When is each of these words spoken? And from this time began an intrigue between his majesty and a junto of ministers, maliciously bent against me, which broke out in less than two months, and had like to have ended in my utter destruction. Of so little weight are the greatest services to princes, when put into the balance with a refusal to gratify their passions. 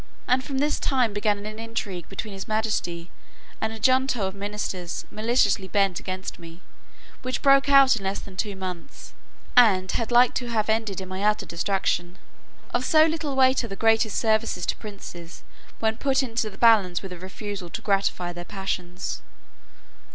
And 0.27 0.43
from 0.43 0.57
this 0.57 0.79
time 0.79 1.13
began 1.13 1.45
an 1.45 1.59
intrigue 1.59 2.09
between 2.09 2.33
his 2.33 2.47
majesty 2.47 3.11
and 3.61 3.71
a 3.71 3.77
junto 3.77 4.25
of 4.25 4.33
ministers, 4.33 5.05
maliciously 5.11 5.67
bent 5.67 5.99
against 5.99 6.39
me, 6.39 6.61
which 7.21 7.43
broke 7.43 7.69
out 7.69 7.95
in 7.95 8.03
less 8.03 8.17
than 8.19 8.35
two 8.35 8.55
months, 8.55 9.13
and 9.55 9.91
had 9.91 10.11
like 10.11 10.33
to 10.33 10.47
have 10.47 10.69
ended 10.69 11.01
in 11.01 11.07
my 11.07 11.21
utter 11.23 11.45
destruction. 11.45 12.17
Of 12.73 12.83
so 12.83 13.05
little 13.05 13.35
weight 13.35 13.63
are 13.63 13.67
the 13.67 13.75
greatest 13.75 14.17
services 14.17 14.65
to 14.65 14.75
princes, 14.77 15.43
when 15.79 15.97
put 15.97 16.23
into 16.23 16.49
the 16.49 16.57
balance 16.57 17.03
with 17.03 17.13
a 17.13 17.19
refusal 17.19 17.69
to 17.69 17.81
gratify 17.83 18.33
their 18.33 18.43
passions. 18.43 19.21